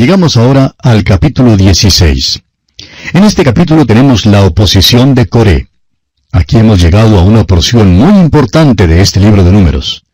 Llegamos 0.00 0.38
ahora 0.38 0.74
al 0.78 1.04
capítulo 1.04 1.58
16. 1.58 2.40
En 3.12 3.22
este 3.22 3.44
capítulo 3.44 3.84
tenemos 3.84 4.24
la 4.24 4.46
oposición 4.46 5.14
de 5.14 5.26
Coré. 5.26 5.68
Aquí 6.32 6.56
hemos 6.56 6.80
llegado 6.80 7.18
a 7.18 7.22
una 7.22 7.44
porción 7.44 7.96
muy 7.96 8.18
importante 8.18 8.86
de 8.86 9.02
este 9.02 9.20
libro 9.20 9.44
de 9.44 9.52
números. 9.52 10.04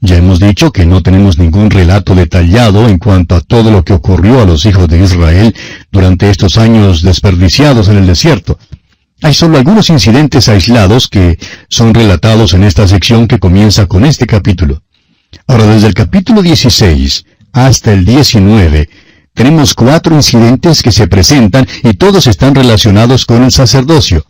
Ya 0.00 0.16
hemos 0.16 0.40
dicho 0.40 0.72
que 0.72 0.86
no 0.86 1.02
tenemos 1.02 1.36
ningún 1.36 1.68
relato 1.70 2.14
detallado 2.14 2.88
en 2.88 2.96
cuanto 2.96 3.34
a 3.34 3.42
todo 3.42 3.70
lo 3.70 3.84
que 3.84 3.92
ocurrió 3.92 4.40
a 4.40 4.46
los 4.46 4.64
hijos 4.64 4.88
de 4.88 5.04
Israel 5.04 5.54
durante 5.92 6.30
estos 6.30 6.56
años 6.56 7.02
desperdiciados 7.02 7.90
en 7.90 7.98
el 7.98 8.06
desierto. 8.06 8.58
Hay 9.20 9.34
solo 9.34 9.58
algunos 9.58 9.90
incidentes 9.90 10.48
aislados 10.48 11.08
que 11.08 11.38
son 11.68 11.92
relatados 11.92 12.54
en 12.54 12.64
esta 12.64 12.88
sección 12.88 13.28
que 13.28 13.38
comienza 13.38 13.84
con 13.84 14.06
este 14.06 14.26
capítulo. 14.26 14.82
Ahora, 15.46 15.66
desde 15.66 15.88
el 15.88 15.94
capítulo 15.94 16.40
16 16.40 17.26
hasta 17.52 17.92
el 17.92 18.06
19, 18.06 18.88
tenemos 19.34 19.74
cuatro 19.74 20.14
incidentes 20.14 20.82
que 20.82 20.92
se 20.92 21.08
presentan 21.08 21.66
y 21.82 21.94
todos 21.94 22.26
están 22.26 22.54
relacionados 22.54 23.24
con 23.26 23.42
el 23.44 23.52
sacerdocio. 23.52 24.26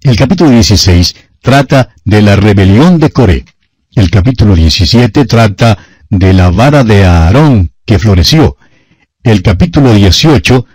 El 0.00 0.16
capítulo 0.16 0.50
16 0.50 1.16
trata 1.42 1.94
de 2.04 2.22
la 2.22 2.36
rebelión 2.36 2.98
de 2.98 3.10
Coré. 3.10 3.44
El 3.94 4.10
capítulo 4.10 4.54
17 4.54 5.24
trata 5.26 5.78
de 6.08 6.32
la 6.32 6.50
vara 6.50 6.84
de 6.84 7.04
Aarón 7.04 7.72
que 7.84 7.98
floreció. 7.98 8.56
El 9.22 9.42
capítulo 9.42 9.92
18 9.92 10.66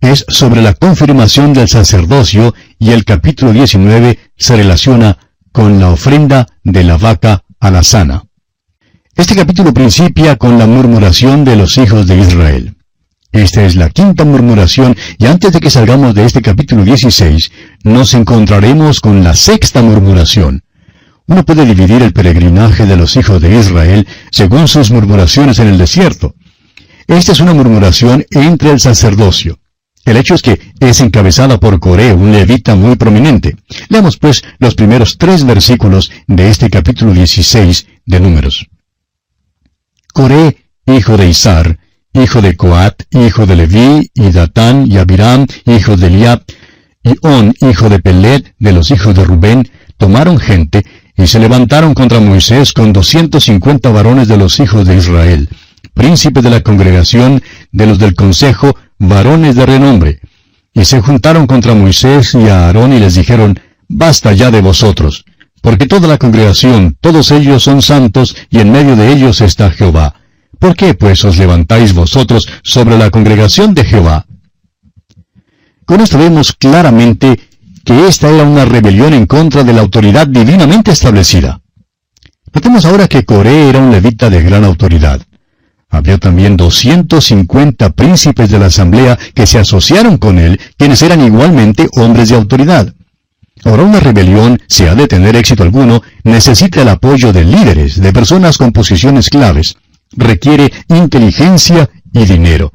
es 0.00 0.24
sobre 0.28 0.62
la 0.62 0.74
confirmación 0.74 1.52
del 1.52 1.68
sacerdocio 1.68 2.54
y 2.78 2.90
el 2.90 3.04
capítulo 3.04 3.52
19 3.52 4.18
se 4.36 4.56
relaciona 4.56 5.18
con 5.52 5.78
la 5.78 5.90
ofrenda 5.90 6.46
de 6.64 6.84
la 6.84 6.96
vaca 6.96 7.44
a 7.58 7.70
la 7.70 7.82
sana. 7.82 8.24
Este 9.20 9.36
capítulo 9.36 9.74
principia 9.74 10.36
con 10.36 10.58
la 10.58 10.66
murmuración 10.66 11.44
de 11.44 11.54
los 11.54 11.76
hijos 11.76 12.06
de 12.06 12.16
Israel. 12.16 12.76
Esta 13.32 13.62
es 13.66 13.76
la 13.76 13.90
quinta 13.90 14.24
murmuración 14.24 14.96
y 15.18 15.26
antes 15.26 15.52
de 15.52 15.60
que 15.60 15.68
salgamos 15.68 16.14
de 16.14 16.24
este 16.24 16.40
capítulo 16.40 16.84
16, 16.84 17.52
nos 17.84 18.14
encontraremos 18.14 19.00
con 19.00 19.22
la 19.22 19.34
sexta 19.34 19.82
murmuración. 19.82 20.62
Uno 21.26 21.44
puede 21.44 21.66
dividir 21.66 22.00
el 22.00 22.14
peregrinaje 22.14 22.86
de 22.86 22.96
los 22.96 23.14
hijos 23.16 23.42
de 23.42 23.58
Israel 23.58 24.08
según 24.30 24.66
sus 24.68 24.90
murmuraciones 24.90 25.58
en 25.58 25.68
el 25.68 25.76
desierto. 25.76 26.34
Esta 27.06 27.32
es 27.32 27.40
una 27.40 27.52
murmuración 27.52 28.24
entre 28.30 28.70
el 28.70 28.80
sacerdocio. 28.80 29.58
El 30.06 30.16
hecho 30.16 30.34
es 30.34 30.40
que 30.40 30.58
es 30.80 30.98
encabezada 31.02 31.60
por 31.60 31.78
Coré, 31.78 32.14
un 32.14 32.32
levita 32.32 32.74
muy 32.74 32.96
prominente. 32.96 33.54
Leamos 33.90 34.16
pues 34.16 34.42
los 34.58 34.74
primeros 34.74 35.18
tres 35.18 35.44
versículos 35.44 36.10
de 36.26 36.48
este 36.48 36.70
capítulo 36.70 37.12
16 37.12 37.86
de 38.06 38.18
Números. 38.18 38.66
Coré, 40.12 40.56
hijo 40.86 41.16
de 41.16 41.28
Isar, 41.28 41.78
hijo 42.12 42.42
de 42.42 42.56
Coat, 42.56 43.02
hijo 43.10 43.46
de 43.46 43.56
Leví, 43.56 44.10
y 44.14 44.30
Datán, 44.30 44.86
y 44.90 44.98
Abiram, 44.98 45.46
hijo 45.66 45.96
de 45.96 46.08
Eliab, 46.08 46.42
y 47.02 47.14
On, 47.22 47.54
hijo 47.60 47.88
de 47.88 48.00
Pelet, 48.00 48.54
de 48.58 48.72
los 48.72 48.90
hijos 48.90 49.14
de 49.14 49.24
Rubén, 49.24 49.70
tomaron 49.96 50.38
gente, 50.38 50.84
y 51.16 51.26
se 51.26 51.38
levantaron 51.38 51.94
contra 51.94 52.20
Moisés 52.20 52.72
con 52.72 52.92
doscientos 52.92 53.44
cincuenta 53.44 53.90
varones 53.90 54.28
de 54.28 54.36
los 54.36 54.58
hijos 54.60 54.86
de 54.86 54.96
Israel, 54.96 55.48
príncipes 55.94 56.42
de 56.42 56.50
la 56.50 56.62
congregación, 56.62 57.42
de 57.72 57.86
los 57.86 57.98
del 57.98 58.14
consejo, 58.14 58.76
varones 58.98 59.54
de 59.54 59.66
renombre. 59.66 60.20
Y 60.72 60.84
se 60.84 61.00
juntaron 61.00 61.46
contra 61.46 61.74
Moisés 61.74 62.34
y 62.34 62.48
a 62.48 62.66
Aarón 62.66 62.92
y 62.92 63.00
les 63.00 63.14
dijeron, 63.14 63.58
Basta 63.88 64.32
ya 64.32 64.50
de 64.50 64.60
vosotros, 64.60 65.24
porque 65.60 65.86
toda 65.86 66.08
la 66.08 66.18
congregación, 66.18 66.96
todos 67.00 67.30
ellos 67.30 67.62
son 67.62 67.82
santos, 67.82 68.36
y 68.50 68.60
en 68.60 68.72
medio 68.72 68.96
de 68.96 69.12
ellos 69.12 69.40
está 69.40 69.70
Jehová. 69.70 70.14
¿Por 70.58 70.76
qué 70.76 70.94
pues 70.94 71.24
os 71.24 71.38
levantáis 71.38 71.94
vosotros 71.94 72.48
sobre 72.62 72.98
la 72.98 73.10
congregación 73.10 73.74
de 73.74 73.84
Jehová? 73.84 74.26
Con 75.84 76.00
esto 76.00 76.18
vemos 76.18 76.52
claramente 76.52 77.40
que 77.84 78.06
esta 78.06 78.28
era 78.28 78.44
una 78.44 78.64
rebelión 78.64 79.14
en 79.14 79.26
contra 79.26 79.64
de 79.64 79.72
la 79.72 79.80
autoridad 79.80 80.26
divinamente 80.26 80.92
establecida. 80.92 81.60
Notemos 82.52 82.84
ahora 82.84 83.08
que 83.08 83.24
Coré 83.24 83.68
era 83.68 83.78
un 83.78 83.90
levita 83.90 84.28
de 84.28 84.42
gran 84.42 84.64
autoridad. 84.64 85.20
Había 85.88 86.18
también 86.18 86.56
250 86.56 87.90
príncipes 87.90 88.50
de 88.50 88.58
la 88.58 88.66
asamblea 88.66 89.18
que 89.34 89.46
se 89.46 89.58
asociaron 89.58 90.18
con 90.18 90.38
él, 90.38 90.60
quienes 90.76 91.02
eran 91.02 91.20
igualmente 91.24 91.88
hombres 91.92 92.28
de 92.28 92.36
autoridad. 92.36 92.94
Ahora 93.64 93.82
una 93.82 94.00
rebelión, 94.00 94.60
si 94.68 94.84
ha 94.84 94.94
de 94.94 95.06
tener 95.06 95.36
éxito 95.36 95.62
alguno, 95.62 96.02
necesita 96.24 96.82
el 96.82 96.88
apoyo 96.88 97.32
de 97.32 97.44
líderes, 97.44 98.00
de 98.00 98.12
personas 98.12 98.56
con 98.56 98.72
posiciones 98.72 99.28
claves. 99.28 99.76
Requiere 100.12 100.72
inteligencia 100.88 101.90
y 102.12 102.24
dinero. 102.24 102.72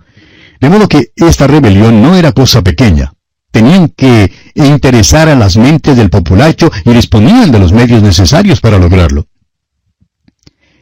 De 0.61 0.69
modo 0.69 0.87
que 0.87 1.11
esta 1.15 1.47
rebelión 1.47 2.01
no 2.01 2.15
era 2.15 2.31
cosa 2.31 2.61
pequeña. 2.63 3.13
Tenían 3.51 3.89
que 3.89 4.31
interesar 4.53 5.29
a 5.29 5.35
las 5.35 5.57
mentes 5.57 5.97
del 5.97 6.09
populacho 6.09 6.71
y 6.83 6.91
disponían 6.91 7.51
de 7.51 7.59
los 7.59 7.71
medios 7.71 8.03
necesarios 8.03 8.59
para 8.61 8.77
lograrlo. 8.77 9.27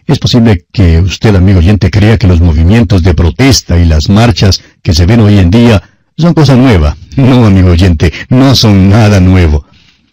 Es 0.06 0.20
posible 0.20 0.66
que 0.72 1.00
usted, 1.00 1.34
amigo 1.36 1.60
oyente, 1.60 1.90
crea 1.90 2.18
que 2.18 2.28
los 2.28 2.42
movimientos 2.42 3.04
de 3.04 3.14
protesta 3.14 3.80
y 3.80 3.86
las 3.86 4.10
marchas 4.10 4.62
que 4.82 4.94
se 4.94 5.06
ven 5.06 5.22
hoy 5.22 5.40
en 5.40 5.50
día 5.50 5.82
son 6.18 6.34
cosa 6.34 6.56
nueva. 6.56 6.98
No, 7.16 7.46
amigo 7.46 7.70
oyente, 7.70 8.12
no 8.30 8.54
son 8.54 8.90
nada 8.90 9.20
nuevo. 9.22 9.66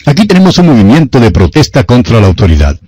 Aquí 0.06 0.26
tenemos 0.26 0.58
un 0.58 0.66
movimiento 0.66 1.20
de 1.20 1.30
protesta 1.30 1.84
contra 1.84 2.20
la 2.20 2.26
autoridad. 2.26 2.78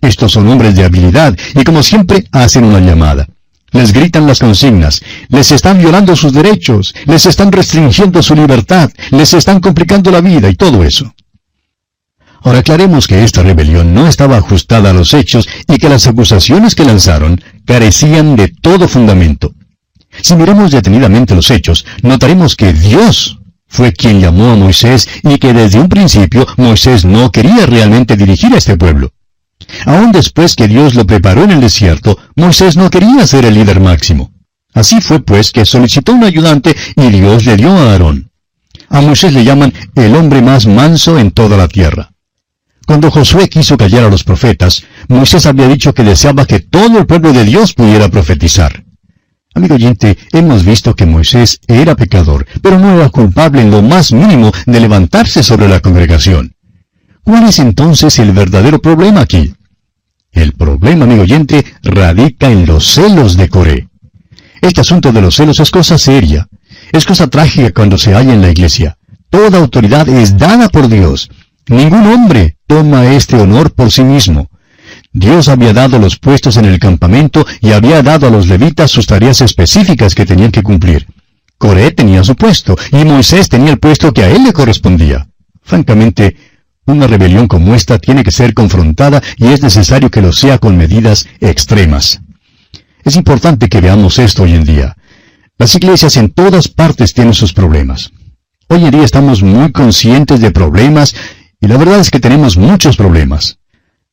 Estos 0.00 0.32
son 0.32 0.48
hombres 0.48 0.74
de 0.74 0.84
habilidad 0.84 1.36
y 1.54 1.64
como 1.64 1.82
siempre 1.82 2.24
hacen 2.32 2.64
una 2.64 2.80
llamada. 2.80 3.26
Les 3.70 3.92
gritan 3.92 4.26
las 4.26 4.38
consignas, 4.38 5.02
les 5.28 5.52
están 5.52 5.78
violando 5.78 6.16
sus 6.16 6.32
derechos, 6.32 6.94
les 7.06 7.26
están 7.26 7.52
restringiendo 7.52 8.22
su 8.22 8.34
libertad, 8.34 8.90
les 9.10 9.34
están 9.34 9.60
complicando 9.60 10.10
la 10.10 10.20
vida 10.20 10.48
y 10.48 10.54
todo 10.54 10.84
eso. 10.84 11.12
Ahora 12.42 12.60
aclaremos 12.60 13.06
que 13.06 13.24
esta 13.24 13.42
rebelión 13.42 13.92
no 13.92 14.06
estaba 14.06 14.36
ajustada 14.36 14.90
a 14.90 14.92
los 14.92 15.12
hechos 15.12 15.48
y 15.66 15.76
que 15.78 15.88
las 15.88 16.06
acusaciones 16.06 16.74
que 16.74 16.84
lanzaron 16.84 17.42
carecían 17.66 18.36
de 18.36 18.48
todo 18.48 18.88
fundamento. 18.88 19.52
Si 20.22 20.34
miramos 20.34 20.70
detenidamente 20.70 21.34
los 21.34 21.50
hechos, 21.50 21.84
notaremos 22.02 22.56
que 22.56 22.72
Dios 22.72 23.37
fue 23.68 23.92
quien 23.92 24.20
llamó 24.20 24.50
a 24.50 24.56
Moisés 24.56 25.08
y 25.22 25.38
que 25.38 25.52
desde 25.52 25.78
un 25.78 25.88
principio 25.88 26.46
Moisés 26.56 27.04
no 27.04 27.30
quería 27.30 27.66
realmente 27.66 28.16
dirigir 28.16 28.52
a 28.54 28.58
este 28.58 28.76
pueblo. 28.76 29.12
Aún 29.84 30.12
después 30.12 30.56
que 30.56 30.68
Dios 30.68 30.94
lo 30.94 31.06
preparó 31.06 31.44
en 31.44 31.50
el 31.50 31.60
desierto, 31.60 32.18
Moisés 32.34 32.76
no 32.76 32.90
quería 32.90 33.26
ser 33.26 33.44
el 33.44 33.54
líder 33.54 33.80
máximo. 33.80 34.32
Así 34.72 35.00
fue 35.00 35.20
pues 35.20 35.50
que 35.52 35.64
solicitó 35.64 36.12
un 36.12 36.24
ayudante 36.24 36.74
y 36.96 37.08
Dios 37.10 37.44
le 37.44 37.56
dio 37.56 37.70
a 37.70 37.92
Aarón. 37.92 38.30
A 38.88 39.00
Moisés 39.00 39.32
le 39.32 39.44
llaman 39.44 39.72
el 39.94 40.14
hombre 40.14 40.40
más 40.40 40.66
manso 40.66 41.18
en 41.18 41.30
toda 41.30 41.56
la 41.56 41.68
tierra. 41.68 42.10
Cuando 42.86 43.10
Josué 43.10 43.50
quiso 43.50 43.76
callar 43.76 44.04
a 44.04 44.08
los 44.08 44.24
profetas, 44.24 44.82
Moisés 45.08 45.44
había 45.44 45.68
dicho 45.68 45.92
que 45.92 46.04
deseaba 46.04 46.46
que 46.46 46.60
todo 46.60 46.98
el 46.98 47.06
pueblo 47.06 47.34
de 47.34 47.44
Dios 47.44 47.74
pudiera 47.74 48.08
profetizar. 48.08 48.84
Amigo 49.58 49.74
oyente, 49.74 50.16
hemos 50.32 50.64
visto 50.64 50.94
que 50.94 51.04
Moisés 51.04 51.58
era 51.66 51.96
pecador, 51.96 52.46
pero 52.62 52.78
no 52.78 52.94
era 52.94 53.08
culpable 53.08 53.60
en 53.60 53.72
lo 53.72 53.82
más 53.82 54.12
mínimo 54.12 54.52
de 54.66 54.78
levantarse 54.78 55.42
sobre 55.42 55.66
la 55.66 55.80
congregación. 55.80 56.54
¿Cuál 57.24 57.48
es 57.48 57.58
entonces 57.58 58.20
el 58.20 58.30
verdadero 58.30 58.80
problema 58.80 59.22
aquí? 59.22 59.52
El 60.30 60.52
problema, 60.52 61.06
amigo 61.06 61.22
oyente, 61.22 61.64
radica 61.82 62.48
en 62.48 62.66
los 62.66 62.86
celos 62.86 63.36
de 63.36 63.48
Coré. 63.48 63.88
Este 64.60 64.82
asunto 64.82 65.10
de 65.10 65.22
los 65.22 65.34
celos 65.34 65.58
es 65.58 65.72
cosa 65.72 65.98
seria. 65.98 66.46
Es 66.92 67.04
cosa 67.04 67.26
trágica 67.26 67.72
cuando 67.72 67.98
se 67.98 68.14
halla 68.14 68.34
en 68.34 68.42
la 68.42 68.50
iglesia. 68.50 68.96
Toda 69.28 69.58
autoridad 69.58 70.08
es 70.08 70.38
dada 70.38 70.68
por 70.68 70.88
Dios. 70.88 71.30
Ningún 71.66 72.06
hombre 72.06 72.58
toma 72.68 73.12
este 73.12 73.34
honor 73.34 73.74
por 73.74 73.90
sí 73.90 74.04
mismo. 74.04 74.50
Dios 75.18 75.48
había 75.48 75.72
dado 75.72 75.98
los 75.98 76.16
puestos 76.16 76.56
en 76.58 76.64
el 76.64 76.78
campamento 76.78 77.44
y 77.60 77.72
había 77.72 78.02
dado 78.02 78.28
a 78.28 78.30
los 78.30 78.46
levitas 78.46 78.92
sus 78.92 79.08
tareas 79.08 79.40
específicas 79.40 80.14
que 80.14 80.24
tenían 80.24 80.52
que 80.52 80.62
cumplir. 80.62 81.08
Coré 81.58 81.90
tenía 81.90 82.22
su 82.22 82.36
puesto 82.36 82.76
y 82.92 83.04
Moisés 83.04 83.48
tenía 83.48 83.72
el 83.72 83.80
puesto 83.80 84.12
que 84.12 84.22
a 84.22 84.30
él 84.30 84.44
le 84.44 84.52
correspondía. 84.52 85.26
Francamente, 85.60 86.36
una 86.86 87.08
rebelión 87.08 87.48
como 87.48 87.74
esta 87.74 87.98
tiene 87.98 88.22
que 88.22 88.30
ser 88.30 88.54
confrontada 88.54 89.20
y 89.36 89.48
es 89.48 89.60
necesario 89.60 90.08
que 90.08 90.22
lo 90.22 90.32
sea 90.32 90.58
con 90.58 90.76
medidas 90.76 91.26
extremas. 91.40 92.20
Es 93.02 93.16
importante 93.16 93.68
que 93.68 93.80
veamos 93.80 94.20
esto 94.20 94.44
hoy 94.44 94.54
en 94.54 94.64
día. 94.64 94.96
Las 95.58 95.74
iglesias 95.74 96.16
en 96.16 96.30
todas 96.30 96.68
partes 96.68 97.12
tienen 97.12 97.34
sus 97.34 97.52
problemas. 97.52 98.12
Hoy 98.68 98.84
en 98.84 98.92
día 98.92 99.02
estamos 99.02 99.42
muy 99.42 99.72
conscientes 99.72 100.40
de 100.40 100.52
problemas 100.52 101.16
y 101.60 101.66
la 101.66 101.76
verdad 101.76 101.98
es 101.98 102.10
que 102.10 102.20
tenemos 102.20 102.56
muchos 102.56 102.96
problemas. 102.96 103.58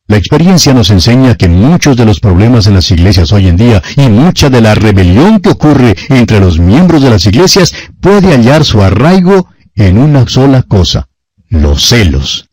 La 0.08 0.16
experiencia 0.16 0.72
nos 0.72 0.90
enseña 0.90 1.34
que 1.34 1.48
muchos 1.48 1.96
de 1.96 2.04
los 2.04 2.20
problemas 2.20 2.68
en 2.68 2.74
las 2.74 2.90
iglesias 2.92 3.32
hoy 3.32 3.48
en 3.48 3.56
día 3.56 3.82
y 3.96 4.08
mucha 4.08 4.48
de 4.48 4.60
la 4.60 4.76
rebelión 4.76 5.40
que 5.40 5.50
ocurre 5.50 5.96
entre 6.10 6.38
los 6.38 6.60
miembros 6.60 7.02
de 7.02 7.10
las 7.10 7.26
iglesias 7.26 7.74
puede 8.00 8.32
hallar 8.32 8.64
su 8.64 8.82
arraigo 8.82 9.48
en 9.74 9.98
una 9.98 10.28
sola 10.28 10.62
cosa, 10.62 11.08
los 11.48 11.86
celos. 11.88 12.48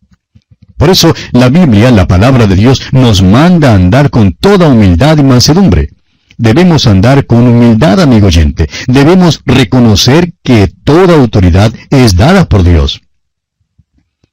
Por 0.77 0.89
eso 0.89 1.13
la 1.31 1.49
Biblia, 1.49 1.91
la 1.91 2.07
palabra 2.07 2.47
de 2.47 2.55
Dios, 2.55 2.81
nos 2.91 3.21
manda 3.21 3.71
a 3.71 3.75
andar 3.75 4.09
con 4.09 4.33
toda 4.33 4.67
humildad 4.67 5.19
y 5.19 5.23
mansedumbre. 5.23 5.89
Debemos 6.37 6.87
andar 6.87 7.27
con 7.27 7.47
humildad, 7.47 8.01
amigo 8.01 8.27
oyente. 8.27 8.67
Debemos 8.87 9.41
reconocer 9.45 10.33
que 10.43 10.71
toda 10.83 11.13
autoridad 11.13 11.71
es 11.91 12.15
dada 12.15 12.49
por 12.49 12.63
Dios. 12.63 13.01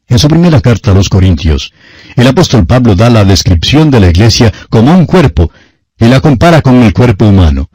En 0.08 0.18
su 0.18 0.26
primera 0.26 0.60
carta 0.60 0.90
a 0.90 0.94
los 0.94 1.08
Corintios, 1.08 1.72
el 2.16 2.26
apóstol 2.26 2.66
Pablo 2.66 2.94
da 2.94 3.10
la 3.10 3.24
descripción 3.24 3.90
de 3.90 4.00
la 4.00 4.08
iglesia 4.08 4.52
como 4.68 4.96
un 4.96 5.06
cuerpo 5.06 5.50
y 5.98 6.06
la 6.06 6.20
compara 6.20 6.62
con 6.62 6.82
el 6.82 6.92
cuerpo 6.92 7.26
humano. 7.26 7.70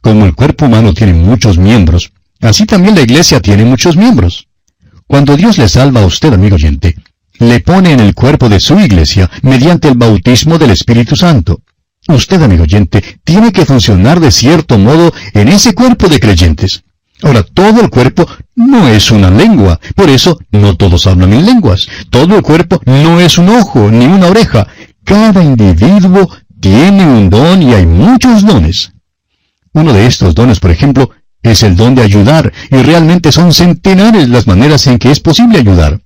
Como 0.00 0.24
el 0.26 0.34
cuerpo 0.34 0.66
humano 0.66 0.92
tiene 0.92 1.14
muchos 1.14 1.58
miembros, 1.58 2.12
así 2.40 2.66
también 2.66 2.94
la 2.94 3.02
iglesia 3.02 3.40
tiene 3.40 3.64
muchos 3.64 3.96
miembros. 3.96 4.48
Cuando 5.06 5.36
Dios 5.36 5.58
le 5.58 5.68
salva 5.68 6.02
a 6.02 6.06
usted, 6.06 6.32
amigo 6.32 6.56
oyente, 6.56 6.96
le 7.38 7.60
pone 7.60 7.92
en 7.92 8.00
el 8.00 8.14
cuerpo 8.14 8.48
de 8.48 8.60
su 8.60 8.78
iglesia 8.78 9.30
mediante 9.42 9.88
el 9.88 9.96
bautismo 9.96 10.58
del 10.58 10.70
Espíritu 10.70 11.16
Santo. 11.16 11.60
Usted, 12.08 12.42
amigo 12.42 12.64
oyente, 12.64 13.20
tiene 13.24 13.52
que 13.52 13.64
funcionar 13.64 14.20
de 14.20 14.32
cierto 14.32 14.78
modo 14.78 15.12
en 15.34 15.48
ese 15.48 15.74
cuerpo 15.74 16.08
de 16.08 16.18
creyentes. 16.18 16.82
Ahora, 17.22 17.42
todo 17.42 17.80
el 17.80 17.90
cuerpo 17.90 18.26
no 18.56 18.88
es 18.88 19.10
una 19.10 19.30
lengua, 19.30 19.78
por 19.94 20.10
eso 20.10 20.38
no 20.50 20.76
todos 20.76 21.06
hablan 21.06 21.32
en 21.32 21.46
lenguas. 21.46 21.86
Todo 22.10 22.36
el 22.36 22.42
cuerpo 22.42 22.80
no 22.84 23.20
es 23.20 23.38
un 23.38 23.48
ojo 23.48 23.90
ni 23.90 24.06
una 24.06 24.26
oreja. 24.26 24.66
Cada 25.04 25.42
individuo 25.42 26.28
tiene 26.60 27.06
un 27.06 27.30
don 27.30 27.62
y 27.62 27.74
hay 27.74 27.86
muchos 27.86 28.44
dones. 28.44 28.92
Uno 29.72 29.92
de 29.92 30.06
estos 30.06 30.34
dones, 30.34 30.60
por 30.60 30.70
ejemplo, 30.70 31.10
es 31.42 31.62
el 31.62 31.76
don 31.76 31.94
de 31.94 32.02
ayudar, 32.02 32.52
y 32.70 32.76
realmente 32.76 33.32
son 33.32 33.52
centenares 33.52 34.28
las 34.28 34.46
maneras 34.46 34.86
en 34.86 34.98
que 34.98 35.10
es 35.10 35.18
posible 35.20 35.58
ayudar. 35.58 36.00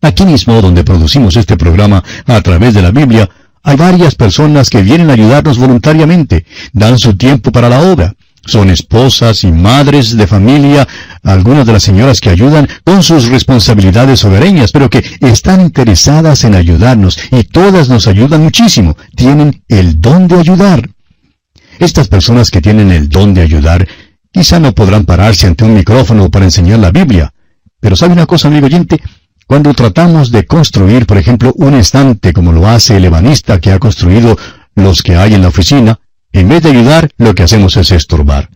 Aquí 0.00 0.24
mismo, 0.24 0.60
donde 0.60 0.84
producimos 0.84 1.36
este 1.36 1.56
programa 1.56 2.02
a 2.26 2.40
través 2.40 2.74
de 2.74 2.82
la 2.82 2.90
Biblia, 2.90 3.28
hay 3.62 3.76
varias 3.76 4.14
personas 4.14 4.70
que 4.70 4.82
vienen 4.82 5.10
a 5.10 5.14
ayudarnos 5.14 5.58
voluntariamente, 5.58 6.46
dan 6.72 6.98
su 6.98 7.16
tiempo 7.16 7.52
para 7.52 7.68
la 7.68 7.82
obra. 7.82 8.14
Son 8.48 8.70
esposas 8.70 9.44
y 9.44 9.52
madres 9.52 10.16
de 10.16 10.26
familia, 10.26 10.88
algunas 11.22 11.66
de 11.66 11.74
las 11.74 11.82
señoras 11.82 12.18
que 12.22 12.30
ayudan 12.30 12.66
con 12.82 13.02
sus 13.02 13.28
responsabilidades 13.28 14.20
sobereñas, 14.20 14.72
pero 14.72 14.88
que 14.88 15.04
están 15.20 15.60
interesadas 15.60 16.44
en 16.44 16.54
ayudarnos 16.54 17.18
y 17.30 17.44
todas 17.44 17.90
nos 17.90 18.06
ayudan 18.06 18.42
muchísimo. 18.42 18.96
Tienen 19.14 19.62
el 19.68 20.00
don 20.00 20.28
de 20.28 20.36
ayudar. 20.36 20.88
Estas 21.78 22.08
personas 22.08 22.50
que 22.50 22.62
tienen 22.62 22.90
el 22.90 23.10
don 23.10 23.34
de 23.34 23.42
ayudar 23.42 23.86
quizá 24.32 24.58
no 24.58 24.74
podrán 24.74 25.04
pararse 25.04 25.46
ante 25.46 25.66
un 25.66 25.74
micrófono 25.74 26.30
para 26.30 26.46
enseñar 26.46 26.78
la 26.78 26.90
Biblia. 26.90 27.34
Pero 27.80 27.96
¿sabe 27.96 28.14
una 28.14 28.24
cosa, 28.24 28.48
amigo 28.48 28.64
oyente? 28.64 28.98
Cuando 29.46 29.74
tratamos 29.74 30.30
de 30.30 30.46
construir, 30.46 31.04
por 31.04 31.18
ejemplo, 31.18 31.52
un 31.56 31.74
estante 31.74 32.32
como 32.32 32.52
lo 32.52 32.66
hace 32.66 32.96
el 32.96 33.04
ebanista 33.04 33.60
que 33.60 33.72
ha 33.72 33.78
construido 33.78 34.38
los 34.74 35.02
que 35.02 35.16
hay 35.16 35.34
en 35.34 35.42
la 35.42 35.48
oficina, 35.48 36.00
en 36.32 36.48
vez 36.48 36.62
de 36.62 36.70
ayudar, 36.70 37.10
lo 37.16 37.34
que 37.34 37.42
hacemos 37.42 37.76
es 37.76 37.90
estorbar. 37.90 38.50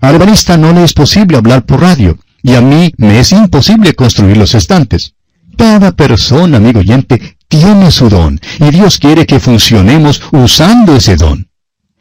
Al 0.00 0.18
no 0.18 0.72
le 0.72 0.84
es 0.84 0.92
posible 0.92 1.36
hablar 1.36 1.64
por 1.64 1.80
radio, 1.80 2.18
y 2.42 2.54
a 2.54 2.60
mí 2.60 2.92
me 2.96 3.18
es 3.18 3.32
imposible 3.32 3.94
construir 3.94 4.36
los 4.36 4.54
estantes. 4.54 5.14
Cada 5.56 5.92
persona, 5.92 6.58
amigo 6.58 6.80
oyente, 6.80 7.36
tiene 7.48 7.90
su 7.90 8.08
don, 8.08 8.40
y 8.60 8.70
Dios 8.70 8.98
quiere 8.98 9.26
que 9.26 9.40
funcionemos 9.40 10.22
usando 10.32 10.94
ese 10.94 11.16
don. 11.16 11.48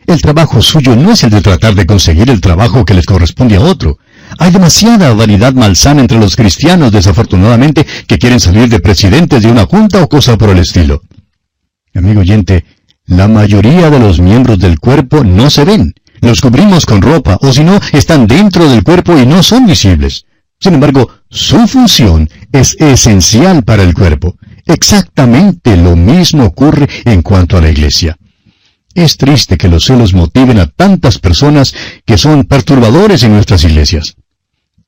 El 0.05 0.21
trabajo 0.21 0.61
suyo 0.61 0.95
no 0.95 1.11
es 1.11 1.23
el 1.23 1.31
de 1.31 1.41
tratar 1.41 1.75
de 1.75 1.85
conseguir 1.85 2.29
el 2.29 2.39
trabajo 2.39 2.85
que 2.85 2.93
les 2.93 3.05
corresponde 3.05 3.57
a 3.57 3.61
otro. 3.61 3.97
Hay 4.39 4.51
demasiada 4.51 5.13
vanidad 5.13 5.53
malsana 5.53 6.01
entre 6.01 6.17
los 6.17 6.35
cristianos, 6.35 6.91
desafortunadamente, 6.91 7.85
que 8.07 8.17
quieren 8.17 8.39
salir 8.39 8.69
de 8.69 8.79
presidentes 8.79 9.41
de 9.41 9.51
una 9.51 9.65
junta 9.65 10.01
o 10.01 10.07
cosa 10.07 10.37
por 10.37 10.49
el 10.49 10.59
estilo. 10.59 11.01
Amigo 11.93 12.21
oyente, 12.21 12.63
la 13.07 13.27
mayoría 13.27 13.89
de 13.89 13.99
los 13.99 14.19
miembros 14.19 14.59
del 14.59 14.79
cuerpo 14.79 15.23
no 15.23 15.49
se 15.49 15.65
ven. 15.65 15.95
Los 16.21 16.41
cubrimos 16.41 16.85
con 16.85 17.01
ropa, 17.01 17.37
o 17.41 17.51
si 17.51 17.63
no, 17.63 17.79
están 17.93 18.27
dentro 18.27 18.69
del 18.69 18.83
cuerpo 18.83 19.17
y 19.17 19.25
no 19.25 19.41
son 19.43 19.65
visibles. 19.65 20.25
Sin 20.59 20.73
embargo, 20.73 21.09
su 21.29 21.67
función 21.67 22.29
es 22.51 22.75
esencial 22.79 23.63
para 23.63 23.83
el 23.83 23.93
cuerpo. 23.93 24.35
Exactamente 24.65 25.77
lo 25.77 25.95
mismo 25.95 26.45
ocurre 26.45 26.89
en 27.05 27.21
cuanto 27.21 27.57
a 27.57 27.61
la 27.61 27.69
iglesia. 27.69 28.17
Es 28.93 29.15
triste 29.15 29.57
que 29.57 29.69
los 29.69 29.85
celos 29.85 30.13
motiven 30.13 30.59
a 30.59 30.67
tantas 30.67 31.19
personas 31.19 31.73
que 32.05 32.17
son 32.17 32.43
perturbadores 32.45 33.23
en 33.23 33.33
nuestras 33.33 33.63
iglesias. 33.63 34.15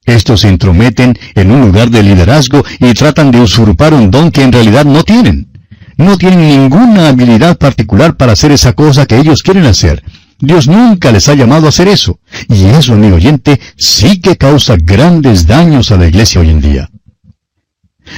Estos 0.03 0.41
se 0.41 0.49
entrometen 0.49 1.17
en 1.35 1.51
un 1.51 1.61
lugar 1.61 1.91
de 1.91 2.01
liderazgo 2.01 2.65
y 2.79 2.93
tratan 2.93 3.31
de 3.31 3.39
usurpar 3.41 3.93
un 3.93 4.09
don 4.09 4.31
que 4.31 4.41
en 4.41 4.51
realidad 4.51 4.85
no 4.85 5.03
tienen. 5.03 5.49
No 5.99 6.17
tienen 6.17 6.47
ninguna 6.47 7.09
habilidad 7.09 7.57
particular 7.57 8.15
para 8.15 8.31
hacer 8.31 8.53
esa 8.53 8.71
cosa 8.71 9.05
que 9.05 9.17
ellos 9.17 9.43
quieren 9.43 9.65
hacer. 9.65 10.01
Dios 10.39 10.69
nunca 10.69 11.11
les 11.11 11.27
ha 11.27 11.33
llamado 11.33 11.65
a 11.65 11.69
hacer 11.69 11.89
eso. 11.89 12.21
Y 12.47 12.63
eso, 12.67 12.93
amigo 12.93 13.17
oyente, 13.17 13.59
sí 13.75 14.21
que 14.21 14.37
causa 14.37 14.77
grandes 14.77 15.45
daños 15.45 15.91
a 15.91 15.97
la 15.97 16.07
iglesia 16.07 16.39
hoy 16.39 16.51
en 16.51 16.61
día. 16.61 16.89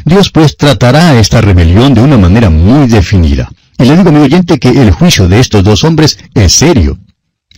Dios 0.05 0.29
pues 0.29 0.57
tratará 0.57 1.19
esta 1.19 1.41
rebelión 1.41 1.95
de 1.95 2.01
una 2.01 2.19
manera 2.19 2.51
muy 2.51 2.87
definida. 2.87 3.49
Y 3.79 3.85
le 3.85 3.97
digo, 3.97 4.09
amigo 4.09 4.25
oyente, 4.25 4.59
que 4.59 4.69
el 4.69 4.91
juicio 4.91 5.27
de 5.27 5.39
estos 5.39 5.63
dos 5.63 5.83
hombres 5.83 6.19
es 6.35 6.53
serio. 6.53 6.99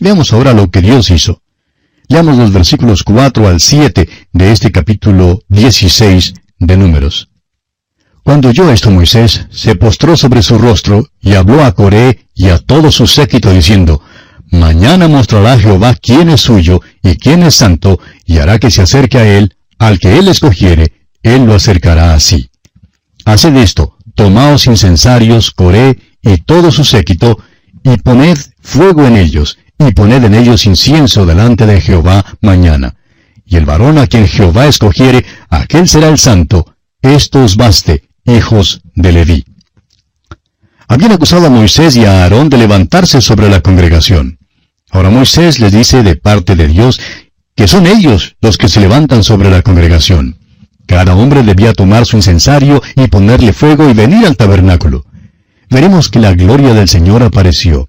Veamos 0.00 0.32
ahora 0.32 0.54
lo 0.54 0.70
que 0.70 0.80
Dios 0.80 1.10
hizo. 1.10 1.42
Leamos 2.08 2.38
los 2.38 2.50
versículos 2.50 3.02
4 3.02 3.46
al 3.46 3.60
7 3.60 4.08
de 4.32 4.52
este 4.52 4.72
capítulo 4.72 5.42
16 5.48 6.32
de 6.60 6.76
Números. 6.78 7.28
Cuando 8.24 8.48
oyó 8.48 8.70
esto 8.70 8.90
Moisés, 8.90 9.46
se 9.50 9.76
postró 9.76 10.16
sobre 10.16 10.42
su 10.42 10.56
rostro 10.56 11.06
y 11.20 11.34
habló 11.34 11.62
a 11.62 11.72
Coré 11.72 12.26
y 12.34 12.48
a 12.48 12.58
todo 12.58 12.90
su 12.90 13.06
séquito 13.06 13.52
diciendo, 13.52 14.00
Mañana 14.50 15.08
mostrará 15.08 15.58
Jehová 15.58 15.94
quién 15.94 16.30
es 16.30 16.40
suyo 16.40 16.80
y 17.02 17.16
quién 17.16 17.42
es 17.42 17.56
santo, 17.56 18.00
y 18.24 18.38
hará 18.38 18.58
que 18.58 18.70
se 18.70 18.80
acerque 18.80 19.18
a 19.18 19.36
él, 19.36 19.54
al 19.78 19.98
que 19.98 20.18
él 20.18 20.28
escogiere, 20.28 20.92
él 21.22 21.44
lo 21.44 21.54
acercará 21.54 22.14
así. 22.14 22.48
Haced 23.26 23.54
esto, 23.56 23.98
tomaos 24.14 24.66
incensarios, 24.68 25.50
Coré 25.50 25.98
y 26.22 26.38
todo 26.38 26.70
su 26.70 26.84
séquito, 26.84 27.38
y 27.82 27.98
poned 27.98 28.38
fuego 28.62 29.06
en 29.06 29.18
ellos, 29.18 29.58
y 29.78 29.92
poned 29.92 30.24
en 30.24 30.34
ellos 30.34 30.64
incienso 30.64 31.26
delante 31.26 31.66
de 31.66 31.78
Jehová 31.78 32.24
mañana. 32.40 32.94
Y 33.44 33.56
el 33.56 33.66
varón 33.66 33.98
a 33.98 34.06
quien 34.06 34.26
Jehová 34.28 34.66
escogiere, 34.66 35.26
aquel 35.50 35.86
será 35.86 36.08
el 36.08 36.18
santo, 36.18 36.74
esto 37.02 37.44
os 37.44 37.56
baste, 37.56 38.04
hijos 38.24 38.80
de 38.94 39.12
Leví. 39.12 39.44
Habían 40.88 41.12
acusado 41.12 41.46
a 41.46 41.50
Moisés 41.50 41.96
y 41.96 42.04
a 42.04 42.22
Aarón 42.22 42.48
de 42.48 42.58
levantarse 42.58 43.20
sobre 43.20 43.48
la 43.48 43.60
congregación. 43.60 44.38
Ahora 44.90 45.10
Moisés 45.10 45.58
les 45.58 45.72
dice 45.72 46.02
de 46.02 46.16
parte 46.16 46.56
de 46.56 46.68
Dios 46.68 47.00
que 47.56 47.68
son 47.68 47.86
ellos 47.86 48.36
los 48.40 48.58
que 48.58 48.68
se 48.68 48.80
levantan 48.80 49.24
sobre 49.24 49.50
la 49.50 49.62
congregación. 49.62 50.38
Cada 50.86 51.14
hombre 51.14 51.42
debía 51.42 51.72
tomar 51.72 52.04
su 52.04 52.16
incensario 52.16 52.82
y 52.96 53.06
ponerle 53.08 53.52
fuego 53.52 53.88
y 53.88 53.94
venir 53.94 54.26
al 54.26 54.36
tabernáculo 54.36 55.04
veremos 55.74 56.08
que 56.08 56.20
la 56.20 56.34
gloria 56.34 56.72
del 56.72 56.88
Señor 56.88 57.22
apareció. 57.22 57.88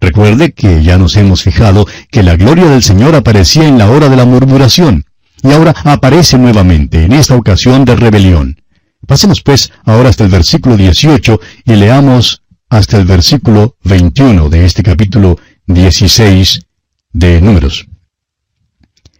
Recuerde 0.00 0.52
que 0.52 0.82
ya 0.82 0.98
nos 0.98 1.16
hemos 1.16 1.42
fijado 1.42 1.86
que 2.10 2.22
la 2.22 2.36
gloria 2.36 2.66
del 2.66 2.82
Señor 2.82 3.14
aparecía 3.14 3.68
en 3.68 3.78
la 3.78 3.88
hora 3.88 4.08
de 4.08 4.16
la 4.16 4.24
murmuración, 4.24 5.04
y 5.42 5.52
ahora 5.52 5.74
aparece 5.84 6.38
nuevamente, 6.38 7.04
en 7.04 7.12
esta 7.12 7.36
ocasión 7.36 7.84
de 7.84 7.96
rebelión. 7.96 8.59
Pasemos 9.10 9.42
pues 9.42 9.72
ahora 9.86 10.08
hasta 10.08 10.22
el 10.22 10.30
versículo 10.30 10.76
18 10.76 11.40
y 11.64 11.74
leamos 11.74 12.42
hasta 12.68 12.96
el 12.96 13.06
versículo 13.06 13.74
21 13.82 14.48
de 14.48 14.64
este 14.64 14.84
capítulo 14.84 15.36
16 15.66 16.60
de 17.12 17.40
Números. 17.40 17.88